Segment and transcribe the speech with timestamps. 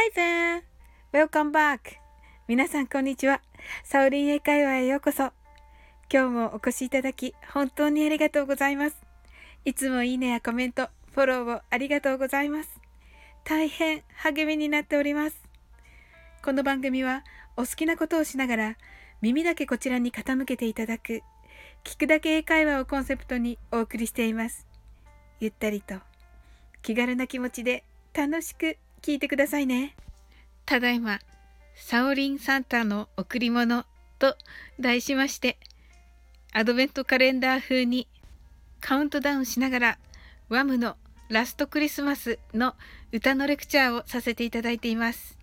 [0.00, 0.62] Hi there!
[1.12, 1.96] Welcome back!
[2.46, 3.42] 皆さんこんにちは。
[3.82, 5.32] サオリン英会話へようこそ。
[6.08, 8.96] 今日もお越しいただき本当にありがとうございます。
[9.64, 12.80] いつもいいねやコメント、フォローをありがとうございます。
[13.42, 15.42] 大変励みになっております。
[16.44, 17.24] この番組は
[17.56, 18.76] お好きなことをしながら
[19.20, 21.22] 耳だけこちらに傾けていただく
[21.82, 24.68] 聞くだけ英会話をコンセプトにお送りしています。
[25.40, 25.96] ゆったりと
[26.82, 27.82] 気軽な気持ちで
[28.14, 29.94] 楽しく聞いてくださいね。
[30.66, 31.18] ただいま、
[31.74, 33.84] サオリンサンタの贈り物
[34.18, 34.36] と
[34.80, 35.58] 題しまして、
[36.52, 38.08] アドベントカレンダー風に
[38.80, 39.98] カウントダウンしながら、
[40.48, 40.96] ワムの
[41.28, 42.74] ラストクリスマスの
[43.12, 45.38] 歌のレクチャーをさせていただいています。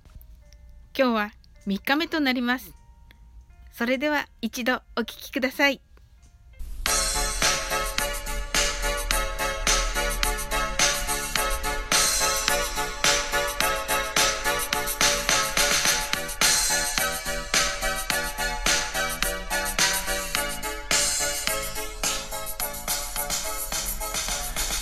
[0.97, 1.31] 今日は
[1.67, 2.73] 3日目となります。
[3.71, 5.81] それでは一度お聴きください。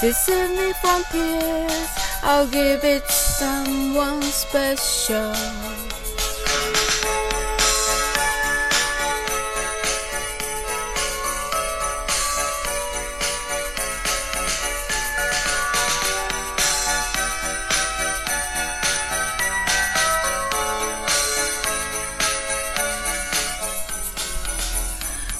[0.00, 1.88] to me from tears,
[2.22, 5.32] I'll give it someone special.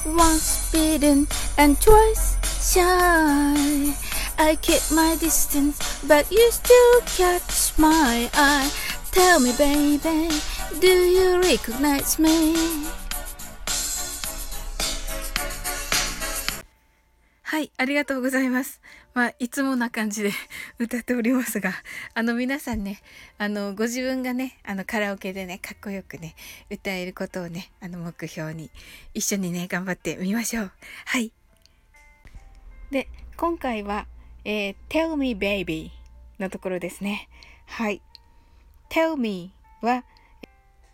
[0.05, 1.27] Once bitten
[1.57, 2.37] and twice
[2.73, 4.06] shy.
[4.47, 5.77] I keep my distance,
[6.07, 8.71] but you still catch my eye.
[9.11, 10.29] Tell me, baby,
[10.79, 12.55] do you recognize me?
[17.41, 18.79] はい、ありがとうございます。
[19.13, 20.31] まあ、いつもな感じで
[20.79, 21.73] 歌っておりますが、
[22.13, 23.01] あの、皆さんね、
[23.37, 26.37] あの、ご自分がね、あの、カラオケでね、かっこよくね、
[26.69, 28.71] 歌えることをね、あの、目標に、
[29.13, 30.71] 一緒にね、頑張ってみましょう。
[31.03, 31.33] はい。
[32.91, 34.07] で、今回は、
[34.49, 35.91] えー、tell me baby
[36.39, 37.27] のところですね。
[37.65, 38.01] はい。
[38.89, 40.05] tell me は、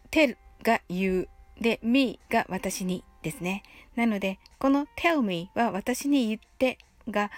[0.09, 1.29] tell が言う。
[1.61, 3.61] で、me が私にですね。
[3.95, 7.29] なので、この tell me は私に言ってが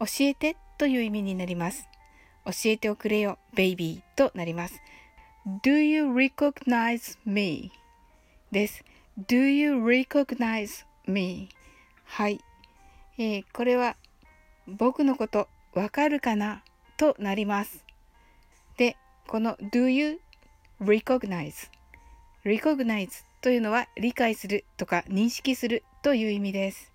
[0.00, 1.88] 教えてという意味になります。
[2.46, 4.82] 教えておくれよ、baby となります。
[5.62, 7.70] Do you recognize me?
[8.50, 8.84] です。
[9.16, 11.48] Do you recognize me?
[12.06, 12.40] はい。
[13.18, 13.94] えー、これは
[14.66, 16.62] 僕のことわかるかな？
[16.96, 17.84] となります。
[18.76, 18.96] で、
[19.28, 20.20] この Do you
[20.80, 21.70] recognize?
[22.44, 26.92] recognize というのは理解するとか認識するという意味です。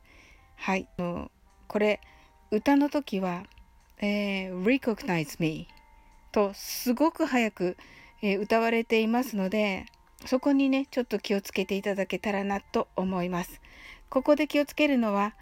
[0.56, 0.88] はい。
[0.97, 2.02] これ、
[2.52, 3.44] 歌の時は、
[4.00, 5.68] えー、recognize me
[6.31, 7.78] とすごく早く、
[8.22, 9.85] えー、歌われていますので、
[10.25, 13.62] そこにね、ちょっと気をつけていただけたらなと思います。
[14.09, 15.35] ここで気をつけるのは、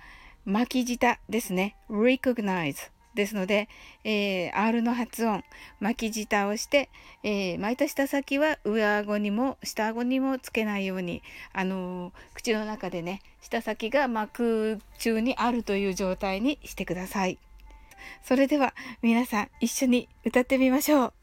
[0.45, 1.75] 巻き舌ですね。
[1.89, 3.69] recognize ですので、
[4.03, 5.43] えー、R の発音、
[5.79, 6.89] 巻き舌をして、
[7.23, 11.21] えー、巻いた舌先は上顎にも下顎にもつけないように、
[11.53, 17.37] あのー、口の中でね、舌先が膜中にあるという状態にしてください。
[18.23, 21.22] それでは皆さん一緒に歌ってみましょう。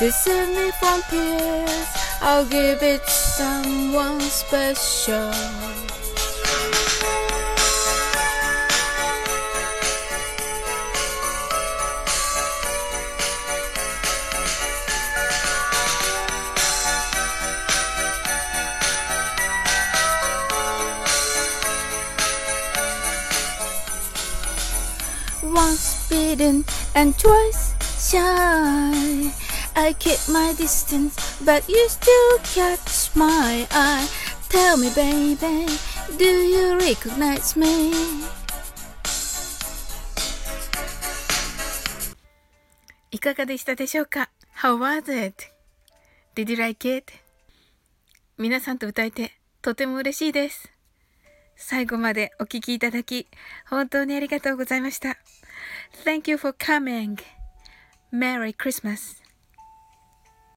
[0.00, 1.88] to save me from tears.
[2.22, 5.30] I'll give it to someone special.
[25.42, 26.64] Once bitten
[26.94, 27.74] and twice
[28.10, 29.30] shy.
[29.74, 34.08] I keep my distance, but you still catch my eye.
[34.48, 35.66] Tell me, baby,
[36.18, 37.92] do you recognize me?
[43.12, 47.12] いかがでしたでしょうか ?How was it?Did you like it?
[48.38, 49.32] 皆さんと歌えて
[49.62, 50.72] とても嬉しいです。
[51.56, 53.28] 最後までお聴きいただき、
[53.68, 55.18] 本当にありがとうございました。
[56.04, 57.18] Thank you for coming.
[58.12, 59.19] Merry Christmas.